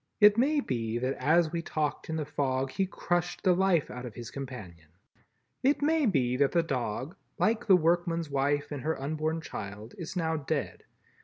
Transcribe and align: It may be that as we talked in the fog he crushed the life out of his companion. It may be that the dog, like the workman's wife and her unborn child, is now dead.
It 0.19 0.35
may 0.35 0.61
be 0.61 0.97
that 0.97 1.13
as 1.17 1.51
we 1.51 1.61
talked 1.61 2.09
in 2.09 2.15
the 2.15 2.25
fog 2.25 2.71
he 2.71 2.87
crushed 2.87 3.43
the 3.43 3.53
life 3.53 3.91
out 3.91 4.03
of 4.03 4.15
his 4.15 4.31
companion. 4.31 4.87
It 5.61 5.83
may 5.83 6.07
be 6.07 6.35
that 6.37 6.53
the 6.53 6.63
dog, 6.63 7.15
like 7.37 7.67
the 7.67 7.75
workman's 7.77 8.27
wife 8.27 8.71
and 8.71 8.81
her 8.81 8.99
unborn 8.99 9.41
child, 9.41 9.93
is 9.99 10.15
now 10.15 10.37
dead. 10.37 10.85